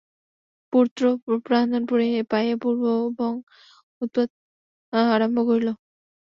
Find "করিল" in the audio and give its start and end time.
5.47-5.67